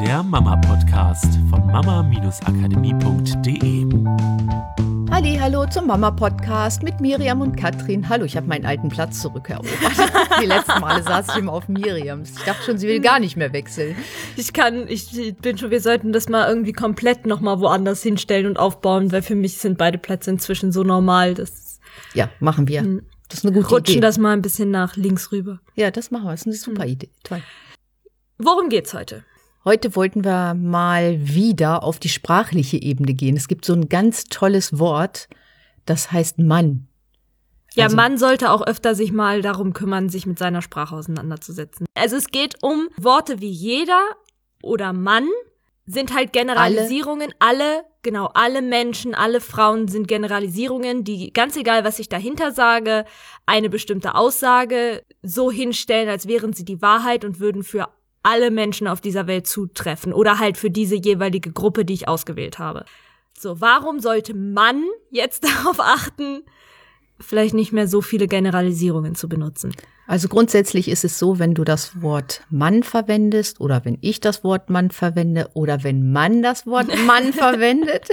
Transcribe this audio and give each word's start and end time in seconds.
der 0.00 0.22
Mama-Podcast 0.22 1.26
von 1.50 1.66
mama-akademie.de. 1.66 3.86
Halli, 5.10 5.36
hallo 5.40 5.66
zum 5.66 5.86
Mama-Podcast 5.86 6.82
mit 6.82 7.00
Miriam 7.00 7.40
und 7.40 7.56
Katrin. 7.56 8.08
Hallo, 8.08 8.24
ich 8.24 8.36
habe 8.36 8.46
meinen 8.46 8.66
alten 8.66 8.88
Platz 8.88 9.20
zurückerobert. 9.22 9.70
Die 10.42 10.46
letzten 10.46 10.80
Male 10.80 11.02
saß 11.02 11.28
ich 11.30 11.36
immer 11.36 11.52
auf 11.52 11.68
Miriams. 11.68 12.32
Ich 12.38 12.44
dachte 12.44 12.62
schon, 12.64 12.78
sie 12.78 12.88
will 12.88 13.00
gar 13.00 13.18
nicht 13.20 13.36
mehr 13.36 13.52
wechseln. 13.52 13.96
Ich 14.36 14.52
kann, 14.52 14.86
ich 14.88 15.34
bin 15.40 15.58
schon, 15.58 15.70
wir 15.70 15.80
sollten 15.80 16.12
das 16.12 16.28
mal 16.28 16.48
irgendwie 16.48 16.72
komplett 16.72 17.26
nochmal 17.26 17.60
woanders 17.60 18.02
hinstellen 18.02 18.46
und 18.46 18.58
aufbauen, 18.58 19.12
weil 19.12 19.22
für 19.22 19.34
mich 19.34 19.58
sind 19.58 19.78
beide 19.78 19.98
Plätze 19.98 20.30
inzwischen 20.30 20.72
so 20.72 20.82
normal, 20.82 21.34
dass. 21.34 21.80
Ja, 22.14 22.28
machen 22.40 22.68
wir. 22.68 22.82
Hm. 22.82 23.02
Das 23.28 23.38
ist 23.40 23.44
eine 23.46 23.54
gute 23.54 23.68
Rutschen 23.68 23.94
Idee. 23.94 24.00
das 24.02 24.18
mal 24.18 24.32
ein 24.32 24.42
bisschen 24.42 24.70
nach 24.70 24.96
links 24.96 25.32
rüber. 25.32 25.60
Ja, 25.74 25.90
das 25.90 26.10
machen 26.10 26.24
wir. 26.26 26.30
Das 26.32 26.42
ist 26.42 26.46
eine 26.46 26.56
super 26.56 26.82
Hm. 26.84 26.90
Idee. 26.90 27.10
Toll. 27.24 27.42
Worum 28.38 28.68
geht's 28.68 28.92
heute? 28.92 29.24
Heute 29.66 29.96
wollten 29.96 30.24
wir 30.24 30.54
mal 30.54 31.18
wieder 31.18 31.82
auf 31.82 31.98
die 31.98 32.08
sprachliche 32.08 32.80
Ebene 32.80 33.14
gehen. 33.14 33.36
Es 33.36 33.48
gibt 33.48 33.64
so 33.64 33.72
ein 33.72 33.88
ganz 33.88 34.24
tolles 34.24 34.78
Wort, 34.78 35.28
das 35.86 36.12
heißt 36.12 36.38
Mann. 36.38 36.86
Ja, 37.74 37.84
Also- 37.86 37.96
man 37.96 38.16
sollte 38.16 38.52
auch 38.52 38.64
öfter 38.64 38.94
sich 38.94 39.10
mal 39.10 39.42
darum 39.42 39.72
kümmern, 39.72 40.08
sich 40.08 40.24
mit 40.24 40.38
seiner 40.38 40.62
Sprache 40.62 40.94
auseinanderzusetzen. 40.94 41.84
Also 41.94 42.14
es 42.14 42.28
geht 42.28 42.62
um 42.62 42.88
Worte 42.96 43.40
wie 43.40 43.50
jeder 43.50 44.00
oder 44.62 44.92
Mann 44.92 45.26
sind 45.84 46.14
halt 46.14 46.32
Generalisierungen. 46.32 47.34
Alle, 47.40 47.84
genau, 48.02 48.30
alle 48.34 48.62
Menschen, 48.62 49.16
alle 49.16 49.40
Frauen 49.40 49.88
sind 49.88 50.06
Generalisierungen, 50.06 51.02
die 51.02 51.32
ganz 51.32 51.56
egal, 51.56 51.82
was 51.82 51.98
ich 51.98 52.08
dahinter 52.08 52.52
sage, 52.52 53.04
eine 53.46 53.68
bestimmte 53.68 54.14
Aussage 54.14 55.02
so 55.22 55.50
hinstellen, 55.50 56.08
als 56.08 56.28
wären 56.28 56.52
sie 56.52 56.64
die 56.64 56.80
Wahrheit 56.80 57.24
und 57.24 57.40
würden 57.40 57.64
für 57.64 57.88
alle 58.26 58.50
Menschen 58.50 58.88
auf 58.88 59.00
dieser 59.00 59.28
Welt 59.28 59.46
zutreffen 59.46 60.12
oder 60.12 60.40
halt 60.40 60.56
für 60.56 60.70
diese 60.70 60.96
jeweilige 60.96 61.52
Gruppe, 61.52 61.84
die 61.84 61.94
ich 61.94 62.08
ausgewählt 62.08 62.58
habe. 62.58 62.84
So, 63.38 63.60
warum 63.60 64.00
sollte 64.00 64.34
man 64.34 64.82
jetzt 65.10 65.44
darauf 65.64 65.78
achten, 65.78 66.42
vielleicht 67.20 67.54
nicht 67.54 67.72
mehr 67.72 67.88
so 67.88 68.02
viele 68.02 68.26
Generalisierungen 68.26 69.14
zu 69.14 69.28
benutzen. 69.28 69.72
Also 70.06 70.28
grundsätzlich 70.28 70.88
ist 70.88 71.04
es 71.04 71.18
so, 71.18 71.38
wenn 71.38 71.54
du 71.54 71.64
das 71.64 72.02
Wort 72.02 72.42
Mann 72.50 72.82
verwendest 72.82 73.60
oder 73.60 73.84
wenn 73.84 73.98
ich 74.00 74.20
das 74.20 74.44
Wort 74.44 74.70
Mann 74.70 74.90
verwende 74.90 75.48
oder 75.54 75.82
wenn 75.82 76.12
Mann 76.12 76.42
das 76.42 76.66
Wort 76.66 76.88
Mann 77.06 77.32
verwendet, 77.32 78.08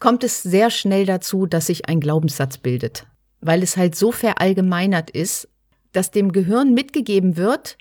kommt 0.00 0.24
es 0.24 0.42
sehr 0.42 0.70
schnell 0.70 1.04
dazu, 1.04 1.46
dass 1.46 1.66
sich 1.66 1.88
ein 1.88 2.00
Glaubenssatz 2.00 2.58
bildet, 2.58 3.06
weil 3.40 3.62
es 3.62 3.76
halt 3.76 3.96
so 3.96 4.12
verallgemeinert 4.12 5.10
ist, 5.10 5.48
dass 5.92 6.10
dem 6.10 6.32
Gehirn 6.32 6.74
mitgegeben 6.74 7.36
wird, 7.36 7.76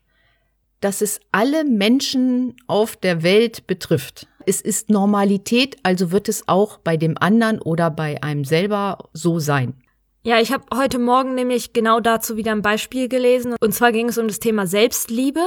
dass 0.83 1.01
es 1.01 1.19
alle 1.31 1.63
Menschen 1.63 2.55
auf 2.67 2.95
der 2.97 3.23
Welt 3.23 3.67
betrifft. 3.67 4.27
Es 4.45 4.59
ist 4.59 4.89
Normalität, 4.89 5.77
also 5.83 6.11
wird 6.11 6.27
es 6.27 6.47
auch 6.47 6.77
bei 6.77 6.97
dem 6.97 7.17
anderen 7.17 7.61
oder 7.61 7.89
bei 7.89 8.21
einem 8.21 8.43
selber 8.43 9.09
so 9.13 9.39
sein. 9.39 9.75
Ja, 10.23 10.39
ich 10.39 10.51
habe 10.51 10.65
heute 10.73 10.99
Morgen 10.99 11.35
nämlich 11.35 11.73
genau 11.73 11.99
dazu 11.99 12.35
wieder 12.35 12.51
ein 12.51 12.61
Beispiel 12.61 13.07
gelesen. 13.07 13.55
Und 13.59 13.73
zwar 13.73 13.91
ging 13.91 14.09
es 14.09 14.17
um 14.17 14.27
das 14.27 14.39
Thema 14.39 14.67
Selbstliebe 14.67 15.41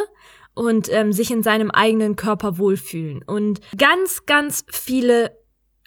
und 0.54 0.90
ähm, 0.92 1.12
sich 1.12 1.30
in 1.30 1.42
seinem 1.42 1.70
eigenen 1.70 2.16
Körper 2.16 2.56
wohlfühlen. 2.56 3.22
Und 3.22 3.60
ganz, 3.76 4.24
ganz 4.24 4.64
viele 4.70 5.36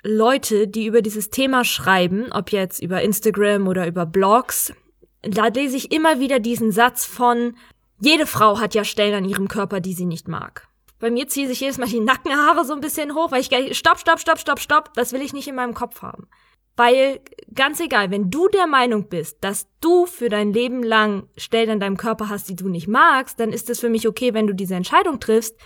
Leute, 0.03 0.67
die 0.67 0.85
über 0.85 1.01
dieses 1.01 1.29
Thema 1.29 1.65
schreiben, 1.65 2.31
ob 2.31 2.51
jetzt 2.51 2.81
über 2.81 3.01
Instagram 3.01 3.67
oder 3.67 3.87
über 3.87 4.05
Blogs, 4.05 4.73
da 5.21 5.47
lese 5.47 5.75
ich 5.75 5.91
immer 5.91 6.19
wieder 6.19 6.39
diesen 6.39 6.71
Satz 6.71 7.05
von, 7.05 7.55
jede 7.99 8.25
Frau 8.25 8.59
hat 8.59 8.75
ja 8.75 8.83
Stellen 8.83 9.15
an 9.15 9.29
ihrem 9.29 9.47
Körper, 9.47 9.79
die 9.79 9.93
sie 9.93 10.05
nicht 10.05 10.27
mag. 10.27 10.67
Bei 10.99 11.09
mir 11.09 11.27
ziehen 11.27 11.47
sich 11.47 11.61
jedes 11.61 11.77
Mal 11.77 11.87
die 11.87 12.01
Nackenhaare 12.01 12.65
so 12.65 12.73
ein 12.73 12.81
bisschen 12.81 13.15
hoch, 13.15 13.31
weil 13.31 13.41
ich 13.41 13.49
gleich, 13.49 13.77
stopp, 13.77 13.99
stopp, 13.99 14.19
stopp, 14.19 14.39
stopp, 14.39 14.59
stopp, 14.59 14.93
das 14.95 15.13
will 15.13 15.21
ich 15.21 15.33
nicht 15.33 15.47
in 15.47 15.55
meinem 15.55 15.73
Kopf 15.73 16.01
haben. 16.01 16.27
Weil, 16.75 17.19
ganz 17.53 17.79
egal, 17.79 18.09
wenn 18.09 18.29
du 18.29 18.47
der 18.47 18.67
Meinung 18.67 19.09
bist, 19.09 19.37
dass 19.41 19.67
du 19.81 20.05
für 20.05 20.29
dein 20.29 20.53
Leben 20.53 20.81
lang 20.81 21.27
Stellen 21.35 21.71
an 21.71 21.79
deinem 21.79 21.97
Körper 21.97 22.29
hast, 22.29 22.47
die 22.47 22.55
du 22.55 22.69
nicht 22.69 22.87
magst, 22.87 23.39
dann 23.39 23.51
ist 23.51 23.69
es 23.69 23.79
für 23.79 23.89
mich 23.89 24.07
okay, 24.07 24.33
wenn 24.33 24.47
du 24.47 24.53
diese 24.53 24.75
Entscheidung 24.75 25.19
triffst, 25.19 25.57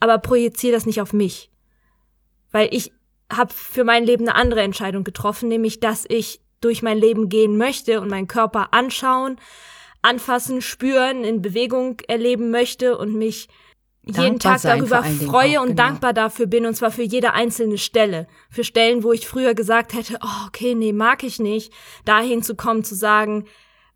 aber 0.00 0.18
projizier 0.18 0.72
das 0.72 0.86
nicht 0.86 1.00
auf 1.00 1.12
mich. 1.12 1.50
Weil 2.50 2.68
ich 2.72 2.92
habe 3.30 3.52
für 3.52 3.84
mein 3.84 4.04
Leben 4.04 4.28
eine 4.28 4.34
andere 4.34 4.62
Entscheidung 4.62 5.04
getroffen, 5.04 5.48
nämlich 5.48 5.80
dass 5.80 6.06
ich 6.08 6.40
durch 6.60 6.82
mein 6.82 6.98
Leben 6.98 7.28
gehen 7.28 7.56
möchte 7.56 8.00
und 8.00 8.08
meinen 8.08 8.28
Körper 8.28 8.72
anschauen, 8.72 9.36
anfassen, 10.02 10.60
spüren, 10.60 11.24
in 11.24 11.42
Bewegung 11.42 12.00
erleben 12.08 12.50
möchte 12.50 12.98
und 12.98 13.14
mich 13.14 13.48
jeden 14.04 14.16
Dankbar 14.16 14.52
Tag 14.52 14.60
sein 14.60 14.78
darüber 14.80 15.04
freue 15.04 15.60
auch, 15.60 15.62
und 15.62 15.76
genau. 15.76 15.82
dankbar 15.84 16.12
dafür 16.12 16.46
bin 16.46 16.66
und 16.66 16.74
zwar 16.74 16.90
für 16.90 17.04
jede 17.04 17.34
einzelne 17.34 17.78
Stelle. 17.78 18.26
Für 18.50 18.64
Stellen, 18.64 19.04
wo 19.04 19.12
ich 19.12 19.28
früher 19.28 19.54
gesagt 19.54 19.92
hätte, 19.94 20.18
oh, 20.22 20.46
okay, 20.48 20.74
nee, 20.74 20.92
mag 20.92 21.22
ich 21.22 21.38
nicht, 21.38 21.72
dahin 22.04 22.42
zu 22.42 22.56
kommen, 22.56 22.82
zu 22.82 22.96
sagen, 22.96 23.46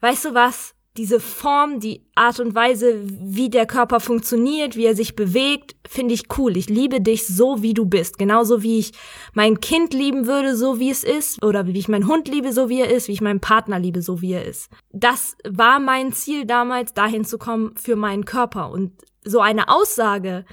weißt 0.00 0.26
du 0.26 0.34
was, 0.34 0.75
diese 0.96 1.20
Form, 1.20 1.80
die 1.80 2.02
Art 2.14 2.40
und 2.40 2.54
Weise, 2.54 3.00
wie 3.04 3.50
der 3.50 3.66
Körper 3.66 4.00
funktioniert, 4.00 4.76
wie 4.76 4.86
er 4.86 4.94
sich 4.94 5.14
bewegt, 5.14 5.76
finde 5.86 6.14
ich 6.14 6.24
cool. 6.38 6.56
Ich 6.56 6.68
liebe 6.68 7.00
dich 7.00 7.26
so, 7.26 7.62
wie 7.62 7.74
du 7.74 7.84
bist. 7.84 8.18
Genauso 8.18 8.62
wie 8.62 8.78
ich 8.78 8.92
mein 9.34 9.60
Kind 9.60 9.92
lieben 9.92 10.26
würde, 10.26 10.56
so 10.56 10.78
wie 10.80 10.90
es 10.90 11.04
ist. 11.04 11.42
Oder 11.44 11.66
wie 11.66 11.78
ich 11.78 11.88
meinen 11.88 12.06
Hund 12.06 12.28
liebe, 12.28 12.52
so 12.52 12.68
wie 12.68 12.80
er 12.80 12.90
ist. 12.90 13.08
Wie 13.08 13.12
ich 13.12 13.20
meinen 13.20 13.40
Partner 13.40 13.78
liebe, 13.78 14.02
so 14.02 14.20
wie 14.22 14.32
er 14.32 14.44
ist. 14.44 14.70
Das 14.92 15.36
war 15.48 15.78
mein 15.78 16.12
Ziel 16.12 16.46
damals, 16.46 16.94
dahin 16.94 17.24
zu 17.24 17.38
kommen 17.38 17.76
für 17.76 17.96
meinen 17.96 18.24
Körper. 18.24 18.70
Und 18.70 18.92
so 19.24 19.40
eine 19.40 19.68
Aussage, 19.68 20.44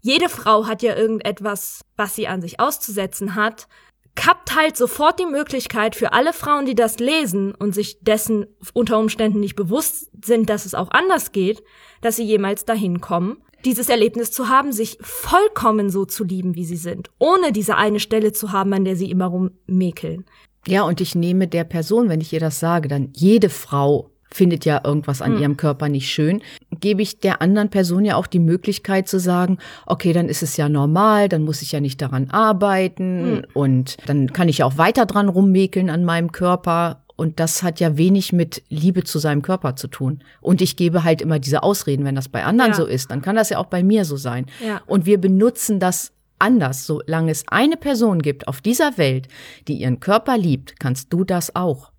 jede 0.00 0.28
Frau 0.28 0.66
hat 0.66 0.82
ja 0.82 0.96
irgendetwas, 0.96 1.82
was 1.96 2.14
sie 2.14 2.26
an 2.26 2.42
sich 2.42 2.60
auszusetzen 2.60 3.34
hat, 3.34 3.68
kappt 4.14 4.54
halt 4.54 4.76
sofort 4.76 5.18
die 5.18 5.26
Möglichkeit 5.26 5.96
für 5.96 6.12
alle 6.12 6.32
Frauen, 6.32 6.66
die 6.66 6.74
das 6.74 6.98
lesen 6.98 7.54
und 7.54 7.74
sich 7.74 7.98
dessen 8.00 8.46
unter 8.74 8.98
Umständen 8.98 9.40
nicht 9.40 9.56
bewusst 9.56 10.10
sind, 10.24 10.50
dass 10.50 10.66
es 10.66 10.74
auch 10.74 10.90
anders 10.90 11.32
geht, 11.32 11.62
dass 12.00 12.16
sie 12.16 12.24
jemals 12.24 12.64
dahin 12.64 13.00
kommen, 13.00 13.38
dieses 13.64 13.88
Erlebnis 13.88 14.30
zu 14.30 14.48
haben, 14.48 14.72
sich 14.72 14.98
vollkommen 15.00 15.90
so 15.90 16.04
zu 16.04 16.24
lieben, 16.24 16.56
wie 16.56 16.64
sie 16.64 16.76
sind, 16.76 17.10
ohne 17.18 17.52
diese 17.52 17.76
eine 17.76 18.00
Stelle 18.00 18.32
zu 18.32 18.52
haben, 18.52 18.72
an 18.72 18.84
der 18.84 18.96
sie 18.96 19.10
immer 19.10 19.26
rummäkeln. 19.26 20.24
Ja, 20.66 20.82
und 20.82 21.00
ich 21.00 21.14
nehme 21.14 21.48
der 21.48 21.64
Person, 21.64 22.08
wenn 22.08 22.20
ich 22.20 22.32
ihr 22.32 22.40
das 22.40 22.60
sage, 22.60 22.88
dann 22.88 23.10
jede 23.14 23.48
Frau 23.48 24.11
findet 24.34 24.64
ja 24.64 24.80
irgendwas 24.84 25.22
an 25.22 25.38
ihrem 25.38 25.56
Körper 25.56 25.88
nicht 25.88 26.10
schön, 26.10 26.42
gebe 26.80 27.02
ich 27.02 27.20
der 27.20 27.42
anderen 27.42 27.68
Person 27.70 28.04
ja 28.04 28.16
auch 28.16 28.26
die 28.26 28.38
Möglichkeit 28.38 29.08
zu 29.08 29.18
sagen, 29.18 29.58
okay, 29.86 30.12
dann 30.12 30.28
ist 30.28 30.42
es 30.42 30.56
ja 30.56 30.68
normal, 30.68 31.28
dann 31.28 31.44
muss 31.44 31.62
ich 31.62 31.72
ja 31.72 31.80
nicht 31.80 32.00
daran 32.00 32.30
arbeiten 32.30 33.44
und 33.54 33.96
dann 34.06 34.32
kann 34.32 34.48
ich 34.48 34.58
ja 34.58 34.66
auch 34.66 34.78
weiter 34.78 35.06
dran 35.06 35.28
rummäkeln 35.28 35.90
an 35.90 36.04
meinem 36.04 36.32
Körper. 36.32 36.98
Und 37.14 37.38
das 37.38 37.62
hat 37.62 37.78
ja 37.78 37.96
wenig 37.98 38.32
mit 38.32 38.62
Liebe 38.68 39.04
zu 39.04 39.18
seinem 39.18 39.42
Körper 39.42 39.76
zu 39.76 39.86
tun. 39.86 40.24
Und 40.40 40.60
ich 40.60 40.76
gebe 40.76 41.04
halt 41.04 41.20
immer 41.20 41.38
diese 41.38 41.62
Ausreden, 41.62 42.04
wenn 42.04 42.16
das 42.16 42.28
bei 42.28 42.42
anderen 42.42 42.72
Ja. 42.72 42.76
so 42.76 42.86
ist, 42.86 43.10
dann 43.10 43.22
kann 43.22 43.36
das 43.36 43.50
ja 43.50 43.58
auch 43.58 43.66
bei 43.66 43.84
mir 43.84 44.04
so 44.04 44.16
sein. 44.16 44.46
Ja. 44.66 44.80
Und 44.86 45.06
wir 45.06 45.20
benutzen 45.20 45.78
das 45.78 46.10
anders. 46.38 46.86
Solange 46.86 47.30
es 47.30 47.44
eine 47.46 47.76
Person 47.76 48.22
gibt 48.22 48.48
auf 48.48 48.60
dieser 48.60 48.98
Welt, 48.98 49.28
die 49.68 49.74
ihren 49.74 50.00
Körper 50.00 50.36
liebt, 50.36 50.80
kannst 50.80 51.12
du 51.12 51.22
das 51.22 51.54
auch. 51.54 51.91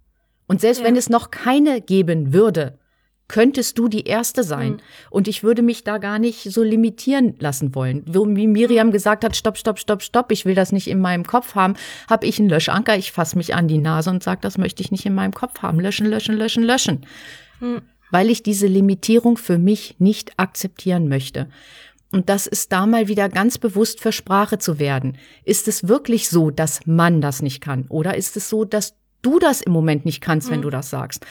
Und 0.48 0.62
selbst 0.62 0.80
Ja. 0.80 0.86
wenn 0.86 0.96
es 0.96 1.10
noch 1.10 1.32
keine 1.32 1.82
geben 1.82 2.34
würde, 2.34 2.78
könntest 3.30 3.80
du 3.80 3.88
die 3.88 4.04
Erste 4.04 4.44
sein. 4.44 4.82
Und 5.10 5.28
ich 5.28 5.44
würde 5.44 5.62
mich 5.62 5.84
da 5.84 5.98
gar 5.98 6.20
nicht 6.20 6.44
so 6.52 6.62
limitieren 6.62 7.36
lassen 7.40 7.74
wollen. 7.74 8.04
Wo- 8.06 8.28
Wie 8.28 8.48
Miriam 8.48 8.92
gesagt 8.92 9.24
hat, 9.24 9.36
stopp, 9.36 9.58
stopp, 9.58 9.80
stopp, 9.80 10.04
stopp, 10.04 10.32
ich 10.32 10.46
will 10.46 10.54
das 10.56 10.72
nicht 10.72 10.88
in 10.88 11.00
meinem 11.00 11.26
Kopf 11.26 11.56
haben, 11.56 11.74
habe 12.10 12.28
ich 12.28 12.38
einen 12.40 12.50
Löschanker, 12.50 12.98
ich 12.98 13.12
fasse 13.12 13.38
mich 13.38 13.56
an 13.56 13.68
die 13.68 13.78
Nase 13.80 14.10
und 14.10 14.22
sage, 14.22 14.42
das 14.42 14.58
möchte 14.58 14.84
ich 14.84 14.92
nicht 14.92 15.06
in 15.06 15.16
meinem 15.16 15.34
Kopf 15.34 15.62
haben. 15.62 15.80
Löschen, 15.80 16.06
löschen, 16.06 16.36
löschen, 16.36 16.64
löschen. 16.64 17.06
Weil 18.12 18.30
ich 18.30 18.44
diese 18.44 18.68
Limitierung 18.68 19.38
für 19.38 19.58
mich 19.58 19.96
nicht 20.00 20.34
akzeptieren 20.38 21.08
möchte. 21.08 21.48
Und 22.12 22.30
das 22.30 22.46
ist 22.46 22.72
da 22.72 22.86
mal 22.86 23.08
wieder 23.08 23.30
ganz 23.30 23.58
bewusst 23.58 24.00
für 24.02 24.12
Sprache 24.12 24.60
zu 24.60 24.78
werden. 24.78 25.18
Ist 25.46 25.68
es 25.68 25.88
wirklich 25.88 26.30
so, 26.30 26.52
dass 26.52 26.86
man 26.86 27.22
das 27.22 27.42
nicht 27.42 27.62
kann? 27.62 27.86
Oder 27.90 28.16
ist 28.18 28.38
es 28.38 28.50
so, 28.50 28.66
dass 28.66 28.94
du 29.24 29.40
das 29.40 29.62
im 29.62 29.72
Moment 29.74 30.06
nicht 30.06 30.22
kannst, 30.22 30.52
wenn 30.52 30.62
du 30.62 30.70
das 30.70 30.92
sagst? 30.92 31.26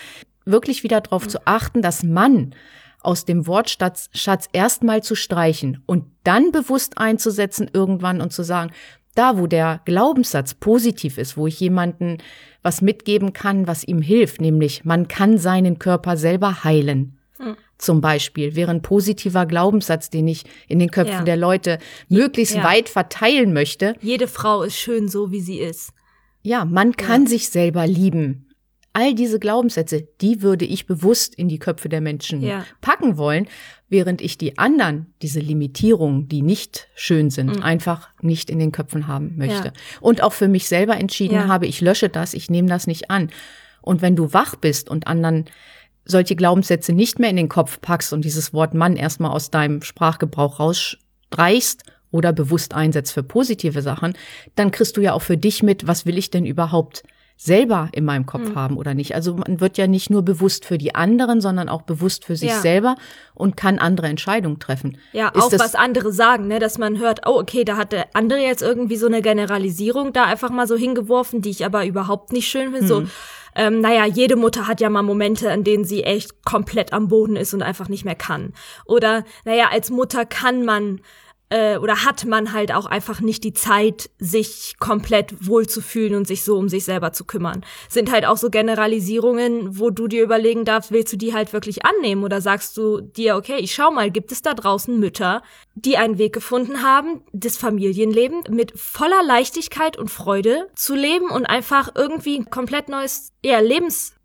Wirklich 0.44 0.82
wieder 0.82 1.00
darauf 1.00 1.28
zu 1.28 1.46
achten, 1.46 1.82
dass 1.82 2.02
Mann 2.02 2.54
aus 3.00 3.24
dem 3.24 3.46
Wortschatz 3.46 4.10
Schatz 4.12 4.48
erstmal 4.52 5.02
zu 5.02 5.14
streichen 5.14 5.82
und 5.86 6.04
dann 6.24 6.50
bewusst 6.52 6.98
einzusetzen 6.98 7.70
irgendwann 7.72 8.20
und 8.20 8.32
zu 8.32 8.42
sagen, 8.42 8.72
da 9.14 9.38
wo 9.38 9.46
der 9.46 9.80
Glaubenssatz 9.84 10.54
positiv 10.54 11.18
ist, 11.18 11.36
wo 11.36 11.46
ich 11.46 11.60
jemanden 11.60 12.18
was 12.62 12.80
mitgeben 12.80 13.32
kann, 13.32 13.66
was 13.66 13.84
ihm 13.84 14.02
hilft, 14.02 14.40
nämlich 14.40 14.84
man 14.84 15.06
kann 15.08 15.36
seinen 15.38 15.78
Körper 15.78 16.16
selber 16.16 16.64
heilen. 16.64 17.18
Zum 17.76 18.00
Beispiel 18.00 18.54
wäre 18.54 18.70
ein 18.70 18.82
positiver 18.82 19.44
Glaubenssatz, 19.44 20.08
den 20.08 20.28
ich 20.28 20.44
in 20.68 20.78
den 20.78 20.92
Köpfen 20.92 21.18
Ja. 21.18 21.24
der 21.24 21.36
Leute 21.36 21.78
möglichst 22.08 22.54
Ja. 22.54 22.62
weit 22.62 22.88
verteilen 22.88 23.52
möchte. 23.52 23.96
Jede 24.00 24.28
Frau 24.28 24.62
ist 24.62 24.76
schön 24.76 25.08
so, 25.08 25.32
wie 25.32 25.40
sie 25.40 25.58
ist. 25.58 25.92
Ja, 26.42 26.64
man 26.64 26.96
kann 26.96 27.26
sich 27.26 27.48
selber 27.50 27.86
lieben. 27.86 28.48
All 28.94 29.14
diese 29.14 29.38
Glaubenssätze, 29.38 30.06
die 30.20 30.42
würde 30.42 30.66
ich 30.66 30.86
bewusst 30.86 31.34
in 31.34 31.48
die 31.48 31.58
Köpfe 31.58 31.88
der 31.88 32.02
Menschen 32.02 32.42
Ja. 32.42 32.66
packen 32.82 33.16
wollen, 33.16 33.46
während 33.88 34.20
ich 34.20 34.36
die 34.36 34.58
anderen, 34.58 35.06
diese 35.22 35.40
Limitierungen, 35.40 36.28
die 36.28 36.42
nicht 36.42 36.88
schön 36.94 37.30
sind, 37.30 37.56
Mhm. 37.56 37.62
einfach 37.62 38.10
nicht 38.20 38.50
in 38.50 38.58
den 38.58 38.70
Köpfen 38.72 39.06
haben 39.06 39.36
möchte. 39.36 39.68
Ja. 39.68 39.72
Und 40.02 40.22
auch 40.22 40.32
für 40.34 40.48
mich 40.48 40.68
selber 40.68 40.96
entschieden 40.98 41.34
Ja. 41.36 41.48
habe, 41.48 41.66
ich 41.66 41.80
lösche 41.80 42.10
das, 42.10 42.34
ich 42.34 42.50
nehme 42.50 42.68
das 42.68 42.86
nicht 42.86 43.10
an. 43.10 43.30
Und 43.80 44.02
wenn 44.02 44.14
du 44.16 44.32
wach 44.34 44.56
bist 44.56 44.90
und 44.90 45.06
anderen 45.06 45.46
solche 46.04 46.36
Glaubenssätze 46.36 46.92
nicht 46.92 47.18
mehr 47.18 47.30
in 47.30 47.36
den 47.36 47.48
Kopf 47.48 47.80
packst 47.80 48.12
und 48.12 48.24
dieses 48.24 48.52
Wort 48.52 48.74
Mann 48.74 48.96
erstmal 48.96 49.30
aus 49.30 49.50
deinem 49.50 49.80
Sprachgebrauch 49.82 50.58
rausstreichst 50.60 51.84
oder 52.12 52.32
bewusst 52.32 52.75
einsetzt 52.75 53.12
für 53.12 53.25
positive 53.25 53.82
Sachen, 53.82 54.12
dann 54.55 54.70
kriegst 54.70 54.97
du 54.97 55.00
ja 55.00 55.12
auch 55.14 55.23
für 55.23 55.37
dich 55.37 55.64
mit, 55.64 55.88
was 55.88 56.06
will 56.06 56.17
ich 56.19 56.31
denn 56.31 56.47
überhaupt 56.47 57.03
selber 57.37 57.88
in 57.93 58.05
meinem 58.05 58.25
Kopf 58.26 58.49
Hm. 58.50 58.55
haben 58.55 58.76
oder 58.76 58.94
nicht. 58.94 59.17
Also 59.17 59.35
man 59.35 59.59
wird 59.61 59.76
ja 59.76 59.88
nicht 59.88 60.11
nur 60.11 60.23
bewusst 60.23 60.64
für 60.64 60.79
die 60.79 60.94
anderen, 60.94 61.41
sondern 61.41 61.69
auch 61.69 61.82
bewusst 61.82 62.25
für 62.25 62.37
sich 62.37 62.50
Ja. 62.50 62.61
selber 62.61 62.94
und 63.35 63.56
kann 63.56 63.81
andere 63.81 64.06
Entscheidungen 64.06 64.61
treffen. 64.61 64.99
Ja, 65.12 65.29
Ist 65.31 65.43
auch 65.43 65.53
was 65.59 65.75
andere 65.75 66.12
sagen, 66.12 66.47
ne, 66.47 66.61
dass 66.61 66.79
man 66.79 67.00
hört, 67.00 67.23
oh, 67.26 67.41
okay, 67.41 67.64
da 67.64 67.76
hat 67.76 67.91
der 67.91 68.06
andere 68.14 68.38
jetzt 68.41 68.62
irgendwie 68.62 68.94
so 68.97 69.06
eine 69.06 69.23
Generalisierung 69.23 70.12
da 70.12 70.25
einfach 70.25 70.50
mal 70.50 70.69
so 70.69 70.76
hingeworfen, 70.76 71.41
die 71.43 71.50
ich 71.50 71.64
aber 71.64 71.85
überhaupt 71.85 72.32
nicht 72.32 72.47
schön 72.49 72.70
finde. 72.73 72.81
Hm. 72.81 72.87
So, 72.87 73.03
ähm, 73.56 73.81
naja, 73.81 74.06
jede 74.06 74.37
Mutter 74.37 74.69
hat 74.69 74.81
ja 74.81 74.88
mal 74.88 75.03
Momente, 75.03 75.50
an 75.50 75.64
denen 75.64 75.85
sie 75.85 76.05
echt 76.05 76.44
komplett 76.44 76.93
am 76.93 77.09
Boden 77.09 77.35
ist 77.37 77.55
und 77.55 77.62
einfach 77.62 77.88
nicht 77.88 78.05
mehr 78.05 78.14
kann. 78.14 78.53
Oder, 78.87 79.25
naja, 79.44 79.69
als 79.73 79.91
Mutter 79.91 80.25
kann 80.26 80.64
man 80.64 81.00
äh, 81.52 81.76
oder 81.76 82.04
hat 82.04 82.25
man 82.25 82.52
halt 82.54 82.72
auch 82.72 82.87
einfach 82.87 83.20
nicht 83.20 83.44
die 83.44 83.52
Zeit, 83.52 84.10
sich 84.19 84.76
komplett 84.78 85.46
wohlzufühlen 85.46 86.14
und 86.14 86.26
sich 86.26 86.44
so 86.44 86.56
um 86.56 86.70
sich 86.70 86.84
selber 86.84 87.12
zu 87.12 87.25
kümmern. 87.25 87.62
Sind 87.90 88.10
halt 88.10 88.25
auch 88.25 88.38
so 88.38 88.49
Generalisierungen, 88.49 89.78
wo 89.78 89.90
du 89.90 90.08
dir 90.08 90.22
überlegen 90.22 90.64
darfst, 90.64 90.93
willst 90.93 91.12
du 91.12 91.19
die 91.19 91.34
halt 91.34 91.52
wirklich 91.52 91.84
annehmen 91.84 92.25
oder 92.25 92.40
sagst 92.40 92.76
du 92.78 93.02
dir, 93.02 93.37
okay, 93.37 93.56
ich 93.58 93.75
schau 93.75 93.90
mal, 93.90 94.10
gibt 94.10 94.32
es 94.32 94.40
da 94.40 94.54
draußen 94.54 94.99
Mütter, 94.99 95.43
die 95.75 95.99
einen 95.99 96.16
Weg 96.16 96.32
gefunden 96.32 96.82
haben, 96.82 97.22
das 97.32 97.58
Familienleben 97.58 98.44
mit 98.49 98.72
voller 98.78 99.22
Leichtigkeit 99.22 99.99
und 99.99 100.10
Freude 100.10 100.69
zu 100.75 100.94
leben 100.94 101.31
und 101.31 101.44
einfach 101.44 101.90
irgendwie 101.94 102.38
ein 102.38 102.49
komplett 102.50 102.88
neues 102.88 103.32
ja, 103.44 103.60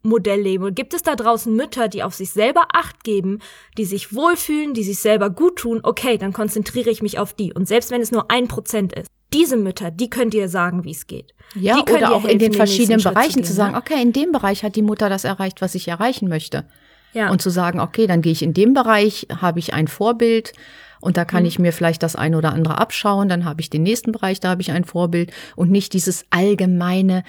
Lebensmodell 0.04 0.42
leben. 0.42 0.64
Und 0.64 0.76
gibt 0.76 0.94
es 0.94 1.04
da 1.04 1.16
draußen 1.16 1.56
Mütter, 1.56 1.88
die 1.88 2.04
auf 2.04 2.16
sich 2.16 2.32
selber 2.32 2.68
Acht 2.74 3.04
geben, 3.04 3.40
die 3.78 3.86
sich 3.86 4.14
wohlfühlen, 4.14 4.74
die 4.74 4.84
sich 4.84 5.00
selber 5.00 5.30
gut 5.30 5.58
tun? 5.58 5.80
Okay, 5.84 6.18
dann 6.18 6.34
konzentriere 6.34 6.90
ich 6.90 7.02
mich 7.02 7.20
auf 7.20 7.34
die. 7.34 7.54
Und 7.54 7.68
selbst 7.68 7.92
wenn 7.92 8.02
es 8.02 8.12
nur 8.12 8.30
ein 8.32 8.48
Prozent 8.48 8.94
ist, 8.94 9.08
diese 9.34 9.58
Mütter, 9.58 9.92
die 9.92 10.10
könnt 10.10 10.34
ihr 10.34 10.48
sagen, 10.48 10.86
wie 10.86 10.92
es 10.92 11.06
geht. 11.08 11.34
Ja, 11.54 11.76
die 11.78 11.84
können 11.84 12.06
oder 12.06 12.14
auch 12.14 12.24
in 12.24 12.30
helfen, 12.30 12.40
den 12.40 12.52
nächsten 12.52 12.58
verschiedenen 12.58 13.04
Bereichen 13.04 13.44
zu, 13.44 13.50
gehen, 13.50 13.56
sagen, 13.56 13.74
ne? 13.74 13.80
okay, 13.80 14.02
in 14.02 14.14
dem 14.14 14.32
Bereich 14.32 14.64
hat 14.64 14.76
die 14.76 14.82
Mutter 14.82 15.10
das 15.10 15.24
erreicht, 15.26 15.62
was 15.62 15.76
ich 15.76 15.88
erreichen 15.88 16.30
möchte. 16.30 16.66
Ja. 17.14 17.30
Und 17.30 17.42
zu 17.42 17.50
sagen, 17.50 17.80
okay, 17.80 18.08
dann 18.08 18.22
gehe 18.22 18.32
ich 18.32 18.42
in 18.42 18.54
dem 18.54 18.74
Bereich, 18.74 19.28
habe 19.42 19.60
ich 19.60 19.74
ein 19.74 19.88
Vorbild 19.88 20.54
und 21.00 21.18
da 21.18 21.26
kann 21.26 21.44
Mhm. 21.44 21.48
ich 21.48 21.60
mir 21.60 21.74
vielleicht 21.74 22.04
das 22.04 22.16
eine 22.16 22.38
oder 22.38 22.54
andere 22.54 22.78
abschauen, 22.78 23.28
dann 23.30 23.46
habe 23.46 23.62
ich 23.62 23.70
den 23.70 23.84
nächsten 23.84 24.12
Bereich, 24.12 24.40
da 24.40 24.50
habe 24.50 24.62
ich 24.62 24.72
ein 24.72 24.84
Vorbild 24.84 25.32
und 25.56 25.72
nicht 25.72 25.94
dieses 25.94 26.26
allgemeine, 26.30 27.24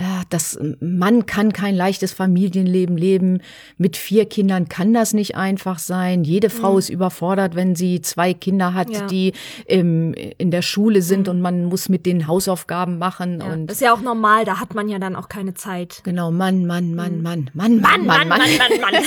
Ah, 0.00 0.22
das 0.30 0.56
Mann 0.80 1.26
kann 1.26 1.52
kein 1.52 1.74
leichtes 1.74 2.12
Familienleben 2.12 2.96
leben. 2.96 3.42
Mit 3.78 3.96
vier 3.96 4.26
Kindern 4.26 4.68
kann 4.68 4.94
das 4.94 5.12
nicht 5.12 5.34
einfach 5.34 5.80
sein. 5.80 6.22
Jede 6.22 6.50
Frau 6.50 6.74
mhm. 6.74 6.78
ist 6.78 6.88
überfordert, 6.88 7.56
wenn 7.56 7.74
sie 7.74 8.00
zwei 8.00 8.32
Kinder 8.32 8.74
hat, 8.74 8.90
ja. 8.90 9.06
die 9.08 9.32
im, 9.66 10.14
in 10.14 10.52
der 10.52 10.62
Schule 10.62 11.02
sind 11.02 11.26
mhm. 11.26 11.32
und 11.32 11.40
man 11.40 11.64
muss 11.64 11.88
mit 11.88 12.06
den 12.06 12.28
Hausaufgaben 12.28 12.98
machen. 12.98 13.40
Ja. 13.40 13.52
Und 13.52 13.66
das 13.66 13.78
ist 13.78 13.80
ja 13.80 13.92
auch 13.92 14.00
normal, 14.00 14.44
da 14.44 14.60
hat 14.60 14.72
man 14.74 14.88
ja 14.88 15.00
dann 15.00 15.16
auch 15.16 15.28
keine 15.28 15.54
Zeit. 15.54 16.00
Genau, 16.04 16.30
Mann, 16.30 16.64
Mann, 16.64 16.94
Mann, 16.94 17.16
mhm. 17.16 17.22
Mann, 17.22 17.50
Mann, 17.54 17.80
Mann, 17.80 18.06
Mann, 18.06 18.06
Mann, 18.06 18.28
Mann, 18.28 18.38
Mann, 18.38 18.80
Mann. 18.80 18.92
Mann. 18.92 18.94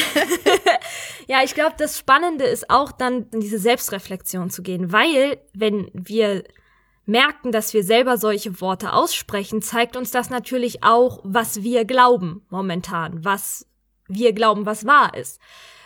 ja, 1.27 1.37
ich 1.45 1.53
glaube, 1.53 1.75
das 1.77 1.97
Spannende 1.97 2.43
ist 2.43 2.69
auch 2.69 2.91
dann, 2.91 3.27
in 3.31 3.39
diese 3.39 3.59
Selbstreflexion 3.59 4.49
zu 4.49 4.61
gehen, 4.61 4.91
weil 4.91 5.37
wenn 5.53 5.89
wir 5.93 6.43
merken, 7.05 7.51
dass 7.51 7.73
wir 7.73 7.83
selber 7.83 8.17
solche 8.17 8.61
Worte 8.61 8.93
aussprechen, 8.93 9.61
zeigt 9.61 9.95
uns 9.95 10.11
das 10.11 10.29
natürlich 10.29 10.83
auch, 10.83 11.19
was 11.23 11.63
wir 11.63 11.85
glauben 11.85 12.45
momentan, 12.49 13.25
was 13.25 13.67
wir 14.07 14.33
glauben, 14.33 14.65
was 14.65 14.85
wahr 14.85 15.15
ist. 15.15 15.39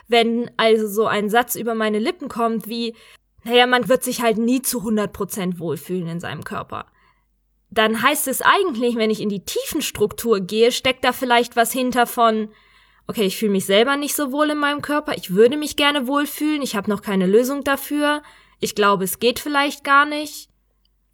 Wenn 0.08 0.52
also 0.58 0.88
so 0.88 1.08
ein 1.08 1.30
Satz 1.30 1.56
über 1.56 1.74
meine 1.76 2.00
Lippen 2.00 2.30
kommt 2.30 2.68
wie, 2.68 2.96
naja, 3.44 3.68
man 3.68 3.88
wird 3.88 4.04
sich 4.04 4.22
halt 4.22 4.38
nie 4.38 4.62
zu 4.62 4.82
100% 4.82 5.60
wohlfühlen 5.60 6.08
in 6.08 6.20
seinem 6.20 6.44
Körper 6.44 6.86
dann 7.76 8.02
heißt 8.02 8.28
es 8.28 8.42
eigentlich, 8.42 8.96
wenn 8.96 9.10
ich 9.10 9.22
in 9.22 9.30
die 9.30 9.44
Tiefenstruktur 9.44 10.40
gehe, 10.40 10.72
steckt 10.72 11.04
da 11.04 11.12
vielleicht 11.12 11.56
was 11.56 11.72
hinter 11.72 12.08
von, 12.08 12.50
okay, 13.08 13.24
ich 13.24 13.38
fühle 13.38 13.52
mich 13.52 13.66
selber 13.66 13.98
nicht 13.98 14.16
so 14.16 14.32
wohl 14.32 14.50
in 14.50 14.58
meinem 14.58 14.82
Körper, 14.82 15.16
ich 15.18 15.36
würde 15.36 15.58
mich 15.58 15.76
gerne 15.76 16.08
wohlfühlen, 16.08 16.62
ich 16.62 16.76
habe 16.76 16.90
noch 16.90 17.02
keine 17.02 17.28
Lösung 17.28 17.64
dafür, 17.64 18.24
ich 18.60 18.76
glaube, 18.76 19.04
es 19.04 19.20
geht 19.20 19.40
vielleicht 19.40 19.84
gar 19.84 20.06
nicht. 20.06 20.50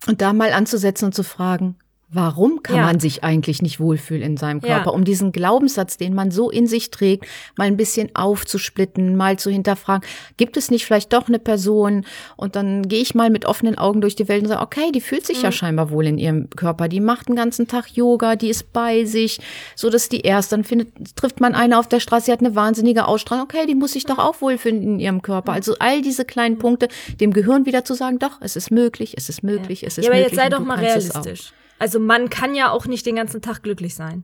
Und 0.08 0.22
da 0.22 0.34
mal 0.34 0.54
anzusetzen 0.54 1.06
und 1.06 1.16
zu 1.16 1.24
fragen, 1.24 1.78
warum 2.14 2.62
kann 2.64 2.76
Ja. 2.78 2.86
man 2.86 3.00
sich 3.00 3.24
eigentlich 3.24 3.62
nicht 3.62 3.80
wohlfühlen 3.80 4.22
in 4.24 4.38
seinem 4.38 4.60
Ja. 4.60 4.76
Körper? 4.76 4.94
Um 4.94 5.04
diesen 5.04 5.32
Glaubenssatz, 5.32 5.98
den 5.98 6.14
man 6.14 6.30
so 6.32 6.50
in 6.50 6.68
sich 6.68 6.92
trägt, 6.92 7.26
mal 7.58 7.68
ein 7.68 7.78
bisschen 7.78 8.10
aufzusplitten, 8.16 9.16
mal 9.16 9.38
zu 9.40 9.50
hinterfragen, 9.50 10.08
gibt 10.38 10.58
es 10.58 10.72
nicht 10.72 10.86
vielleicht 10.86 11.14
doch 11.14 11.28
eine 11.28 11.40
Person? 11.40 12.06
Und 12.36 12.56
dann 12.56 12.88
gehe 12.88 13.02
ich 13.02 13.16
mal 13.16 13.30
mit 13.30 13.46
offenen 13.46 13.78
Augen 13.78 14.02
durch 14.02 14.16
die 14.16 14.28
Welt 14.28 14.44
und 14.44 14.50
sage, 14.50 14.62
okay, 14.62 14.92
die 14.94 15.02
fühlt 15.02 15.26
sich 15.26 15.38
Mhm. 15.38 15.44
ja 15.44 15.52
scheinbar 15.52 15.90
wohl 15.92 16.06
in 16.06 16.18
ihrem 16.18 16.50
Körper, 16.50 16.88
die 16.88 17.00
macht 17.00 17.30
den 17.30 17.36
ganzen 17.36 17.68
Tag 17.68 17.88
Yoga, 17.96 18.36
die 18.36 18.50
ist 18.50 18.74
bei 18.74 19.06
sich, 19.06 19.40
so 19.76 19.90
dass 19.90 20.10
die 20.10 20.22
erst, 20.22 20.52
dann 20.52 20.64
findet, 20.64 21.16
trifft 21.16 21.40
man 21.40 21.56
eine 21.56 21.80
auf 21.80 21.88
der 21.88 22.00
Straße, 22.00 22.26
die 22.26 22.32
hat 22.32 22.40
eine 22.42 22.56
wahnsinnige 22.56 23.06
Ausstrahlung, 23.06 23.46
okay, 23.46 23.66
die 23.68 23.76
muss 23.76 23.94
sich 23.94 24.06
doch 24.06 24.18
auch 24.18 24.42
wohlfühlen 24.42 24.82
in 24.84 25.00
ihrem 25.00 25.22
Körper. 25.22 25.54
Also 25.54 25.76
all 25.80 26.02
diese 26.02 26.26
kleinen 26.26 26.58
Punkte, 26.58 26.88
dem 27.20 27.32
Gehirn 27.34 27.66
wieder 27.66 27.86
zu 27.86 27.94
sagen, 27.94 28.20
doch, 28.20 28.42
es 28.42 28.56
ist 28.56 28.72
möglich, 28.72 29.14
es 29.18 29.30
ist 29.30 29.44
möglich, 29.44 29.84
es 29.84 29.98
ist 29.98 30.06
ja, 30.06 30.12
aber 30.12 30.20
möglich. 30.20 30.34
jetzt 30.38 30.42
sei 30.44 30.50
doch 30.50 30.60
mal 30.60 30.78
realistisch. 30.80 31.54
Also 31.82 32.00
man 32.00 32.30
kann 32.30 32.54
ja 32.54 32.70
auch 32.72 32.86
nicht 32.86 33.06
den 33.06 33.16
ganzen 33.16 33.42
Tag 33.42 33.64
glücklich 33.64 33.96
sein. 33.96 34.24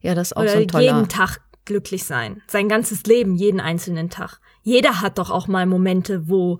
Ja, 0.00 0.14
das 0.16 0.28
ist 0.32 0.36
auch 0.36 0.42
Oder 0.42 0.50
so 0.52 0.58
ein 0.58 0.68
toller. 0.68 0.84
jeden 0.84 1.08
Tag 1.08 1.40
glücklich 1.64 2.02
sein. 2.04 2.42
Sein 2.48 2.68
ganzes 2.68 3.04
Leben, 3.04 3.36
jeden 3.36 3.60
einzelnen 3.60 4.10
Tag. 4.10 4.40
Jeder 4.62 5.00
hat 5.00 5.18
doch 5.18 5.30
auch 5.30 5.46
mal 5.46 5.64
Momente, 5.66 6.28
wo 6.28 6.58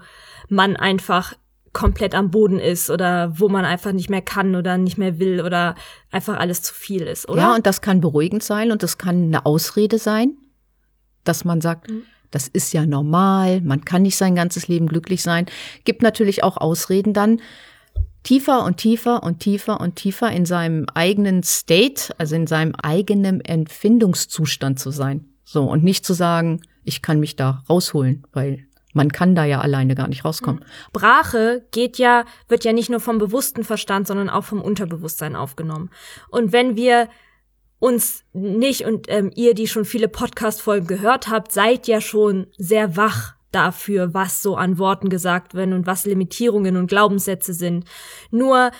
man 0.48 0.76
einfach 0.76 1.34
komplett 1.72 2.14
am 2.14 2.30
Boden 2.30 2.60
ist 2.60 2.88
oder 2.88 3.32
wo 3.40 3.48
man 3.48 3.64
einfach 3.64 3.90
nicht 3.92 4.10
mehr 4.10 4.22
kann 4.22 4.54
oder 4.54 4.78
nicht 4.78 4.96
mehr 4.98 5.18
will 5.18 5.40
oder 5.40 5.74
einfach 6.12 6.36
alles 6.38 6.62
zu 6.62 6.72
viel 6.72 7.02
ist, 7.02 7.28
oder? 7.28 7.40
Ja, 7.42 7.54
und 7.54 7.66
das 7.66 7.80
kann 7.80 8.00
beruhigend 8.00 8.42
sein 8.44 8.70
und 8.70 8.82
das 8.84 8.98
kann 8.98 9.24
eine 9.24 9.44
Ausrede 9.44 9.98
sein, 9.98 10.36
dass 11.24 11.44
man 11.44 11.60
sagt, 11.60 11.90
Mhm. 11.90 12.02
das 12.30 12.46
ist 12.46 12.72
ja 12.72 12.86
normal, 12.86 13.60
man 13.62 13.84
kann 13.84 14.02
nicht 14.02 14.16
sein 14.16 14.34
ganzes 14.36 14.68
Leben 14.68 14.86
glücklich 14.86 15.22
sein. 15.22 15.46
Gibt 15.84 16.02
natürlich 16.02 16.44
auch 16.44 16.58
Ausreden 16.58 17.12
dann, 17.14 17.40
tiefer 18.22 18.64
und 18.64 18.76
tiefer 18.76 19.22
und 19.22 19.40
tiefer 19.40 19.80
und 19.80 19.96
tiefer 19.96 20.30
in 20.30 20.46
seinem 20.46 20.86
eigenen 20.94 21.42
State, 21.42 22.14
also 22.18 22.34
in 22.34 22.46
seinem 22.46 22.74
eigenen 22.74 23.40
Empfindungszustand 23.40 24.78
zu 24.78 24.90
sein. 24.90 25.26
So, 25.44 25.64
und 25.64 25.84
nicht 25.84 26.04
zu 26.04 26.14
sagen, 26.14 26.62
ich 26.84 27.02
kann 27.02 27.20
mich 27.20 27.36
da 27.36 27.62
rausholen, 27.68 28.26
weil 28.32 28.66
man 28.92 29.10
kann 29.10 29.34
da 29.34 29.44
ja 29.44 29.60
alleine 29.60 29.94
gar 29.94 30.08
nicht 30.08 30.24
rauskommen. 30.24 30.64
Sprache 30.88 31.64
geht 31.70 31.98
ja, 31.98 32.24
wird 32.48 32.64
ja 32.64 32.72
nicht 32.72 32.90
nur 32.90 33.00
vom 33.00 33.18
bewussten 33.18 33.64
Verstand, 33.64 34.06
sondern 34.06 34.28
auch 34.28 34.44
vom 34.44 34.60
Unterbewusstsein 34.60 35.34
aufgenommen. 35.34 35.90
Und 36.28 36.52
wenn 36.52 36.76
wir 36.76 37.08
uns 37.78 38.24
nicht 38.32 38.84
und 38.84 39.06
ähm, 39.08 39.32
ihr, 39.34 39.54
die 39.54 39.66
schon 39.66 39.84
viele 39.84 40.08
Podcast-Folgen 40.08 40.86
gehört 40.86 41.28
habt, 41.28 41.52
seid 41.52 41.88
ja 41.88 42.00
schon 42.00 42.46
sehr 42.56 42.96
wach 42.96 43.34
dafür, 43.52 44.14
was 44.14 44.42
so 44.42 44.56
an 44.56 44.78
Worten 44.78 45.08
gesagt 45.08 45.54
werden 45.54 45.74
und 45.74 45.86
was 45.86 46.04
Limitierungen 46.04 46.76
und 46.76 46.88
Glaubenssätze 46.88 47.54
sind. 47.54 47.84
Nur 48.30 48.70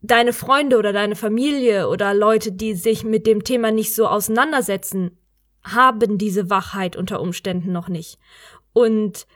deine 0.00 0.32
Freunde 0.32 0.78
oder 0.78 0.92
deine 0.92 1.16
Familie 1.16 1.88
oder 1.88 2.14
Leute, 2.14 2.52
die 2.52 2.74
sich 2.74 3.04
mit 3.04 3.26
dem 3.26 3.44
Thema 3.44 3.70
nicht 3.70 3.94
so 3.94 4.06
auseinandersetzen, 4.06 5.18
haben 5.64 6.18
diese 6.18 6.48
Wachheit 6.48 6.96
unter 6.96 7.20
Umständen 7.20 7.72
noch 7.72 7.88
nicht. 7.88 8.18
Und 8.72 9.26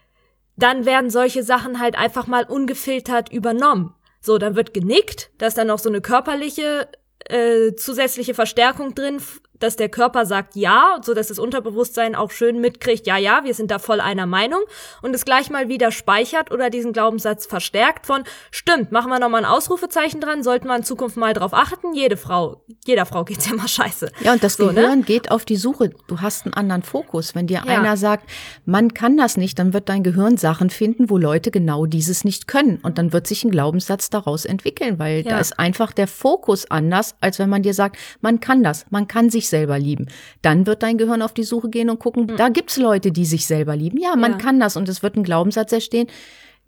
dann 0.57 0.85
werden 0.85 1.11
solche 1.11 1.43
Sachen 1.43 1.81
halt 1.81 1.97
einfach 1.97 2.27
mal 2.27 2.45
ungefiltert 2.45 3.33
übernommen. 3.33 3.95
So, 4.21 4.39
dann 4.39 4.55
wird 4.55 4.75
genickt, 4.75 5.31
da 5.39 5.49
dann 5.49 5.69
noch 5.69 5.79
so 5.79 5.89
eine 5.89 6.03
körperliche 6.03 6.89
äh, 7.25 7.75
zusätzliche 7.75 8.35
Verstärkung 8.35 8.95
drin, 8.95 9.21
dass 9.61 9.77
der 9.77 9.89
Körper 9.89 10.27
sagt 10.27 10.57
ja, 10.57 10.99
so 11.03 11.15
dass 11.15 11.29
das 11.29 11.39
Unterbewusstsein 11.39 12.15
auch 12.15 12.31
schön 12.31 12.61
mitkriegt, 12.61 13.07
ja, 13.07 13.17
ja, 13.17 13.43
wir 13.45 13.55
sind 13.55 13.71
da 13.71 13.79
voll 13.79 14.01
einer 14.01 14.27
Meinung 14.27 14.61
und 15.03 15.15
es 15.15 15.25
gleich 15.25 15.51
mal 15.51 15.69
wieder 15.69 15.93
speichert 15.93 16.51
oder 16.51 16.71
diesen 16.71 16.93
Glaubenssatz 16.93 17.47
verstärkt 17.47 18.07
von, 18.07 18.25
stimmt, 18.51 18.91
machen 18.93 19.11
wir 19.11 19.19
nochmal 19.19 19.45
ein 19.45 19.51
Ausrufezeichen 19.51 20.21
dran, 20.21 20.43
sollten 20.43 20.67
wir 20.67 20.77
in 20.77 20.83
Zukunft 20.85 21.17
mal 21.17 21.33
drauf 21.35 21.53
achten, 21.55 21.95
jede 21.95 22.17
Frau, 22.17 22.65
jeder 22.87 23.07
Frau 23.07 23.25
geht's 23.25 23.49
ja 23.49 23.55
mal 23.55 23.69
scheiße. 23.69 24.11
Ja, 24.21 24.33
und 24.33 24.43
das 24.43 24.55
So, 24.55 24.67
ne? 24.67 24.75
Gehirn 24.75 25.05
geht 25.05 25.31
auf 25.31 25.45
die 25.45 25.57
Suche. 25.57 25.91
Du 26.09 26.21
hast 26.21 26.47
einen 26.47 26.55
anderen 26.55 26.83
Fokus. 26.83 27.35
Wenn 27.35 27.47
dir 27.47 27.63
Ja. 27.67 27.79
einer 27.79 27.97
sagt, 27.97 28.29
man 28.65 28.95
kann 28.95 29.17
das 29.17 29.37
nicht, 29.37 29.59
dann 29.59 29.73
wird 29.73 29.89
dein 29.89 30.03
Gehirn 30.03 30.37
Sachen 30.37 30.71
finden, 30.71 31.11
wo 31.11 31.19
Leute 31.19 31.51
genau 31.51 31.87
dieses 31.87 32.25
nicht 32.25 32.47
können. 32.49 32.79
Und 32.83 32.99
dann 32.99 33.13
wird 33.13 33.27
sich 33.27 33.45
ein 33.45 33.51
Glaubenssatz 33.51 34.11
daraus 34.11 34.45
entwickeln, 34.45 34.99
weil 34.99 35.23
Ja. 35.25 35.33
da 35.33 35.39
ist 35.41 35.59
einfach 35.59 35.93
der 35.93 36.07
Fokus 36.07 36.71
anders, 36.71 37.15
als 37.21 37.39
wenn 37.39 37.51
man 37.51 37.63
dir 37.63 37.75
sagt, 37.75 37.97
man 38.21 38.41
kann 38.41 38.63
das. 38.63 38.87
Man 38.91 39.07
kann 39.07 39.29
sich 39.31 39.49
selber 39.51 39.79
lieben. 39.79 40.07
Dann 40.43 40.67
wird 40.67 40.83
dein 40.83 40.97
Gehirn 40.99 41.21
auf 41.23 41.35
die 41.35 41.43
Suche 41.45 41.69
gehen 41.69 41.91
und 41.91 41.99
gucken, 41.99 42.29
da 42.37 42.49
gibt's 42.49 42.77
Leute, 42.79 43.13
die 43.13 43.27
sich 43.27 43.47
selber 43.47 43.77
lieben. 43.77 43.99
Ja, 43.99 44.17
man 44.17 44.33
Ja. 44.33 44.39
kann 44.39 44.59
das 44.61 44.77
und 44.77 44.89
es 44.89 45.03
wird 45.03 45.17
ein 45.17 45.25
Glaubenssatz 45.25 45.73
entstehen. 45.73 46.07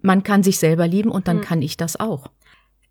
Man 0.01 0.23
kann 0.25 0.43
sich 0.43 0.59
selber 0.59 0.87
lieben 0.89 1.11
und 1.11 1.29
dann 1.29 1.41
kann 1.41 1.62
ich 1.62 1.77
das 1.77 1.99
auch. 1.99 2.27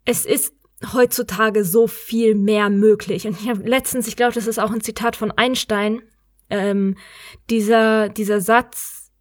es 0.05 0.25
ist 0.25 0.53
heutzutage 0.93 1.63
so 1.63 1.85
viel 1.85 2.33
mehr 2.33 2.69
möglich. 2.71 3.27
Und 3.27 3.39
ich 3.39 3.47
habe 3.49 3.61
letztens, 3.69 4.07
ich 4.07 4.15
glaube, 4.15 4.33
das 4.33 4.47
ist 4.47 4.57
auch 4.59 4.71
ein 4.71 4.81
Zitat 4.81 5.15
von 5.15 5.29
Einstein, 5.31 6.01
ähm, 6.49 6.95
dieser, 7.51 8.09
dieser 8.09 8.41
Satz, 8.41 9.11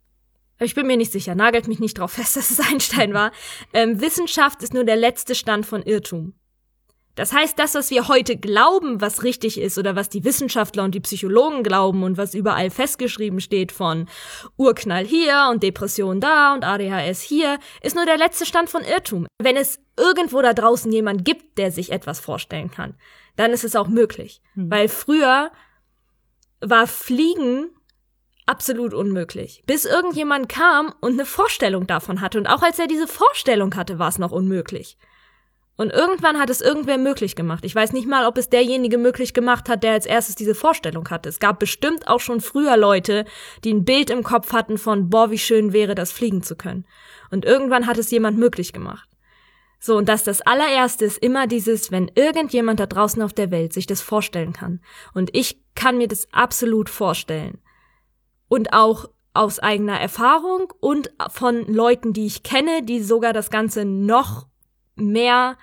ich 0.59 0.75
bin 0.75 0.87
mir 0.87 0.97
nicht 0.97 1.12
sicher, 1.12 1.35
nagelt 1.35 1.69
mich 1.69 1.79
nicht 1.81 1.99
drauf 1.99 2.12
fest, 2.12 2.37
dass 2.37 2.50
es 2.50 2.61
Einstein 2.61 3.12
war. 3.12 3.33
Ähm, 3.75 4.00
Wissenschaft 4.00 4.62
ist 4.62 4.73
nur 4.73 4.85
der 4.85 4.97
letzte 4.97 5.35
Stand 5.35 5.67
von 5.67 5.83
Irrtum. 5.83 6.33
Das 7.21 7.35
heißt, 7.35 7.59
das, 7.59 7.75
was 7.75 7.91
wir 7.91 8.09
heute 8.09 8.39
glauben, 8.39 9.03
was 9.03 9.25
richtig 9.25 9.61
ist 9.61 9.77
oder 9.77 9.95
was 9.95 10.09
die 10.09 10.25
Wissenschaftler 10.25 10.85
und 10.85 10.95
die 10.95 11.00
Psychologen 11.00 11.62
glauben 11.62 12.03
und 12.03 12.17
was 12.17 12.33
überall 12.33 12.71
festgeschrieben 12.71 13.41
steht 13.41 13.73
von 13.73 14.09
Urknall 14.57 15.05
hier 15.05 15.49
und 15.50 15.62
Depression 15.62 16.23
da 16.23 16.55
und 16.55 16.65
ADHS 16.65 17.21
hier, 17.21 17.59
ist 17.83 17.95
nur 17.95 18.07
der 18.07 18.17
letzte 18.17 18.47
Stand 18.47 18.71
von 18.71 18.85
Irrtum. 18.85 19.27
Wenn 19.39 19.59
es 19.59 19.81
irgendwo 19.99 20.41
da 20.41 20.55
draußen 20.55 20.91
jemand 20.91 21.27
gibt, 21.27 21.59
der 21.59 21.71
sich 21.71 21.93
etwas 21.93 22.21
vorstellen 22.21 22.71
kann, 22.71 22.95
dann 23.37 23.50
ist 23.50 23.65
es 23.65 23.77
auch 23.77 23.89
möglich. 23.89 24.41
Weil 24.55 24.89
früher 24.89 25.53
war 26.62 26.87
Fliegen 26.87 27.69
absolut 28.47 28.95
unmöglich. 28.95 29.62
Bis 29.67 29.85
irgendjemand 29.85 30.49
kam 30.49 30.95
und 31.03 31.12
eine 31.12 31.27
Vorstellung 31.27 31.87
davon 31.87 32.23
hatte. 32.23 32.39
Und 32.39 32.47
auch 32.47 32.62
als 32.62 32.79
er 32.79 32.87
diese 32.87 33.07
Vorstellung 33.07 33.77
hatte, 33.77 33.99
war 33.99 34.09
es 34.09 34.19
noch 34.19 34.33
unmöglich. 34.33 34.97
Und 35.81 35.95
irgendwann 35.95 36.39
hat 36.39 36.51
es 36.51 36.61
irgendwer 36.61 36.99
möglich 36.99 37.37
gemacht. 37.37 37.65
Ich 37.65 37.75
weiß 37.75 37.95
nicht 37.95 38.07
mal, 38.07 38.27
ob 38.27 38.37
es 38.37 38.51
derjenige 38.51 38.99
möglich 38.99 39.33
gemacht 39.33 39.71
hat, 39.71 39.83
der 39.83 39.93
als 39.93 40.05
erstes 40.05 40.35
diese 40.35 40.55
Vorstellung 40.55 41.09
hatte. 41.09 41.31
Es 41.31 41.39
gab 41.39 41.59
bestimmt 41.59 42.07
auch 42.07 42.21
schon 42.21 42.43
früher 42.43 42.77
Leute, 42.77 43.25
die 43.65 43.73
ein 43.73 43.87
Bild 43.87 44.11
im 44.11 44.23
Kopf 44.23 44.53
hatten 44.53 44.77
von, 44.77 45.09
boah, 45.09 45.31
wie 45.31 45.39
schön 45.39 45.73
wäre 45.73 45.95
das 45.95 46.13
fliegen 46.13 46.43
zu 46.43 46.55
können. 46.55 46.85
Und 47.31 47.47
irgendwann 47.47 47.87
hat 47.87 47.97
es 47.97 48.11
jemand 48.11 48.37
möglich 48.37 48.75
gemacht. 48.75 49.09
So, 49.79 49.97
und 49.97 50.11
dass 50.11 50.23
das 50.23 50.43
allererste 50.43 51.07
ist 51.07 51.17
immer 51.17 51.47
dieses, 51.47 51.91
wenn 51.91 52.11
irgendjemand 52.15 52.79
da 52.79 52.85
draußen 52.85 53.23
auf 53.23 53.33
der 53.33 53.51
Welt 53.51 53.73
sich 53.73 53.87
das 53.87 54.03
vorstellen 54.03 54.53
kann. 54.53 54.81
Und 55.15 55.35
ich 55.35 55.63
kann 55.75 55.97
mir 55.97 56.09
das 56.09 56.29
absolut 56.31 56.91
vorstellen. 56.91 57.57
Und 58.49 58.75
auch 58.75 59.07
aus 59.33 59.61
eigener 59.61 59.99
Erfahrung 59.99 60.75
und 60.81 61.11
von 61.31 61.67
Leuten, 61.73 62.13
die 62.13 62.27
ich 62.27 62.43
kenne, 62.43 62.83
die 62.83 63.03
sogar 63.03 63.33
das 63.33 63.49
Ganze 63.49 63.87
noch 63.87 64.47
mehr 64.95 65.57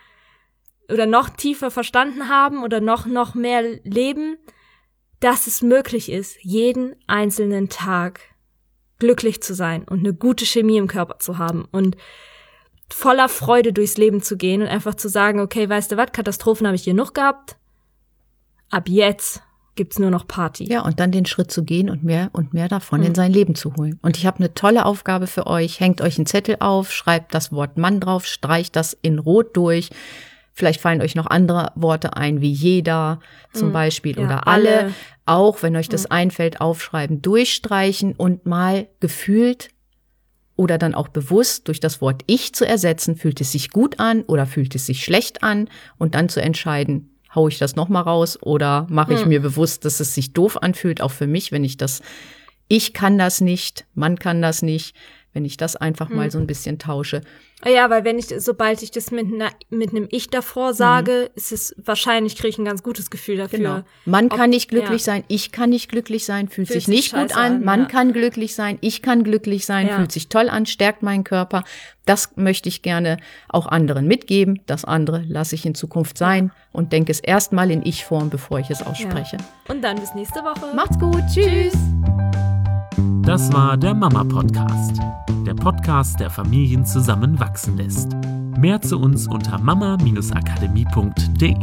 oder 0.91 1.06
noch 1.06 1.29
tiefer 1.29 1.72
verstanden 1.72 2.29
haben 2.29 2.63
oder 2.63 2.82
noch, 2.82 3.06
noch 3.06 3.36
mehr 3.36 3.62
leben, 3.84 4.38
dass 5.20 5.48
es 5.48 5.62
möglich 5.62 6.12
ist, 6.12 6.38
jeden 6.41 6.96
einzelnen 7.08 7.70
Tag 7.70 8.22
glücklich 9.00 9.41
zu 9.41 9.53
sein 9.53 9.84
und 9.84 10.00
eine 10.00 10.13
gute 10.13 10.46
Chemie 10.46 10.77
im 10.77 10.88
Körper 10.88 11.20
zu 11.20 11.38
haben 11.38 11.65
und 11.72 11.98
voller 12.89 13.29
Freude 13.29 13.74
durchs 13.74 13.98
Leben 13.98 14.22
zu 14.22 14.38
gehen 14.38 14.62
und 14.62 14.67
einfach 14.67 14.96
zu 14.96 15.10
sagen, 15.10 15.39
okay, 15.39 15.67
weißt 15.70 15.91
du 15.91 15.98
was, 15.98 16.12
Katastrophen 16.12 16.67
habe 16.67 16.75
ich 16.75 16.86
genug 16.86 17.13
gehabt. 17.13 17.58
Ab 18.70 18.88
jetzt 18.88 19.41
gibt's 19.75 20.00
nur 20.00 20.10
noch 20.10 20.27
Party. 20.27 20.65
Ja, 20.65 20.84
und 20.84 21.00
dann 21.00 21.12
den 21.12 21.25
Schritt 21.25 21.51
zu 21.51 21.63
gehen 21.63 21.89
und 21.89 22.03
mehr 22.03 22.29
und 22.34 22.53
mehr 22.53 22.67
davon 22.67 23.03
in 23.03 23.15
sein 23.15 23.32
Leben 23.32 23.56
zu 23.56 23.75
holen. 23.75 24.00
Und 24.01 24.17
ich 24.17 24.25
habe 24.25 24.39
eine 24.39 24.53
tolle 24.53 24.86
Aufgabe 24.86 25.27
für 25.27 25.48
euch. 25.48 25.79
Hängt 25.79 26.01
euch 26.01 26.17
einen 26.17 26.25
Zettel 26.25 26.58
auf, 26.60 26.91
schreibt 26.91 27.34
das 27.34 27.51
Wort 27.51 27.77
Mann 27.77 28.00
drauf, 28.00 28.25
streicht 28.25 28.75
das 28.75 28.98
in 29.01 29.20
Rot 29.20 29.56
durch. 29.56 29.89
Vielleicht 30.58 30.82
fallen 30.82 31.04
euch 31.04 31.14
noch 31.14 31.28
andere 31.28 31.72
Worte 31.76 32.18
ein, 32.18 32.42
wie 32.42 32.50
jeder 32.50 33.20
zum 33.54 33.72
Beispiel 33.72 34.18
Ja, 34.18 34.26
oder 34.26 34.48
alle. 34.48 34.80
alle. 34.80 34.94
Auch 35.28 35.62
wenn 35.62 35.76
euch 35.76 35.88
das 35.88 36.08
einfällt, 36.08 36.62
aufschreiben, 36.62 37.22
durchstreichen 37.22 38.14
und 38.14 38.48
mal 38.48 38.88
gefühlt 39.00 39.70
oder 40.56 40.80
dann 40.80 40.96
auch 40.96 41.10
bewusst 41.10 41.68
durch 41.68 41.80
das 41.80 42.02
Wort 42.02 42.24
ich 42.26 42.56
zu 42.56 42.66
ersetzen, 42.66 43.16
fühlt 43.16 43.40
es 43.40 43.52
sich 43.52 43.70
gut 43.70 44.00
an 44.00 44.24
oder 44.24 44.48
fühlt 44.48 44.74
es 44.74 44.88
sich 44.88 45.04
schlecht 45.04 45.44
an 45.44 45.70
und 46.00 46.16
dann 46.16 46.28
zu 46.28 46.42
entscheiden, 46.42 47.12
hau 47.36 47.48
ich 47.48 47.60
das 47.60 47.76
noch 47.76 47.88
mal 47.88 48.02
raus 48.02 48.42
oder 48.42 48.88
mache 48.90 49.14
ich 49.14 49.28
mir 49.28 49.42
bewusst, 49.42 49.86
dass 49.86 50.00
es 50.00 50.16
sich 50.16 50.34
doof 50.34 50.64
anfühlt, 50.64 51.02
auch 51.02 51.12
für 51.12 51.28
mich, 51.28 51.52
wenn 51.52 51.66
ich 51.66 51.78
das 51.78 52.02
ich 52.68 52.94
kann 52.94 53.20
das 53.20 53.42
nicht, 53.42 53.86
man 53.94 54.18
kann 54.18 54.42
das 54.42 54.62
nicht, 54.64 54.96
wenn 55.34 55.46
ich 55.46 55.58
das 55.58 55.76
einfach 55.76 56.10
mal 56.10 56.32
so 56.32 56.40
ein 56.40 56.48
bisschen 56.48 56.80
tausche. 56.80 57.22
Ja, 57.66 57.90
weil 57.90 58.04
wenn 58.04 58.18
ich, 58.20 58.28
sobald 58.38 58.82
ich 58.84 58.92
das 58.92 59.10
mit, 59.12 59.32
einer, 59.34 59.50
mit 59.70 59.90
einem 59.92 60.08
Ich 60.12 60.30
davor 60.30 60.74
sage, 60.76 61.30
ist 61.36 61.52
es 61.52 61.76
wahrscheinlich, 61.84 62.36
kriege 62.36 62.50
ich 62.50 62.58
ein 62.60 62.66
ganz 62.66 62.82
gutes 62.84 63.10
Gefühl 63.10 63.38
dafür. 63.38 63.58
Genau. 63.60 63.80
Man 64.06 64.28
Ob- 64.32 64.38
kann 64.38 64.52
nicht 64.52 64.70
glücklich 64.70 65.02
ja. 65.06 65.14
sein, 65.14 65.24
ich 65.28 65.52
kann 65.52 65.70
nicht 65.72 65.90
glücklich 65.90 66.26
sein, 66.26 66.50
fühlt, 66.50 66.68
Fühlt 66.68 66.80
sich 66.82 66.88
nicht 66.88 67.14
gut 67.14 67.36
an. 67.36 67.54
an, 67.58 67.64
Man 67.64 67.82
ja. 67.82 67.86
kann 67.88 68.14
glücklich 68.14 68.54
sein, 68.56 68.78
ich 68.82 69.02
kann 69.02 69.24
glücklich 69.24 69.66
sein, 69.66 69.88
Ja. 69.88 69.98
fühlt 69.98 70.12
sich 70.12 70.30
toll 70.30 70.50
an, 70.50 70.66
stärkt 70.68 71.02
meinen 71.04 71.24
Körper. 71.24 71.64
Das 72.06 72.36
möchte 72.36 72.70
ich 72.70 72.84
gerne 72.84 73.18
auch 73.50 73.66
anderen 73.68 74.08
mitgeben. 74.08 74.62
Das 74.66 74.86
andere 74.86 75.24
lasse 75.28 75.56
ich 75.56 75.66
in 75.66 75.76
Zukunft 75.76 76.18
sein 76.18 76.52
und 76.72 76.94
denke 76.94 77.12
es 77.12 77.20
erstmal 77.20 77.70
in 77.72 77.84
Ich-Form, 77.86 78.30
bevor 78.30 78.60
ich 78.60 78.70
es 78.70 78.82
ausspreche. 78.82 79.38
Und 79.68 79.84
dann 79.84 80.00
bis 80.00 80.14
nächste 80.14 80.40
Woche. 80.42 80.76
Macht's 80.76 80.98
gut, 81.00 81.22
tschüss. 81.34 81.74
Das 83.28 83.52
war 83.52 83.76
der 83.76 83.94
Mama 83.94 84.24
Podcast. 84.24 85.02
Der 85.46 85.54
Podcast, 85.54 86.18
der 86.22 86.30
Familien 86.30 86.86
zusammenwachsen 86.86 87.76
lässt. 87.76 88.08
Mehr 88.58 88.82
zu 88.82 88.98
uns 88.98 89.28
unter 89.28 89.60
mama-akademie.de. 89.60 91.58